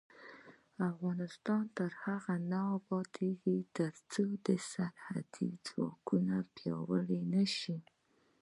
افغانستان 0.89 1.63
تر 1.77 1.91
هغو 2.03 2.33
نه 2.51 2.59
ابادیږي، 2.77 3.57
ترڅو 3.77 4.23
سرحدي 4.71 5.49
ځواکونه 5.67 6.35
پیاوړي 6.55 7.21
نشي. 7.33 7.77